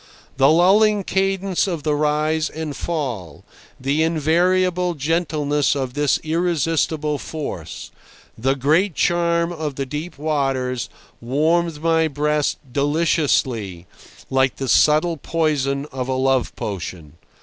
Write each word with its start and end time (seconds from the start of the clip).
The 0.37 0.49
lulling 0.49 1.03
cadence 1.03 1.67
of 1.67 1.83
the 1.83 1.93
rise 1.93 2.49
and 2.49 2.75
fall, 2.75 3.45
the 3.79 4.01
invariable 4.01 4.95
gentleness 4.95 5.75
of 5.75 5.93
this 5.93 6.17
irresistible 6.23 7.19
force, 7.19 7.91
the 8.35 8.55
great 8.55 8.95
charm 8.95 9.53
of 9.53 9.75
the 9.75 9.85
deep 9.85 10.17
waters, 10.17 10.89
warmed 11.21 11.83
my 11.83 12.07
breast 12.07 12.57
deliciously, 12.73 13.85
like 14.31 14.55
the 14.55 14.67
subtle 14.67 15.17
poison 15.17 15.85
of 15.91 16.07
a 16.07 16.13
love 16.13 16.55
potion. 16.55 17.13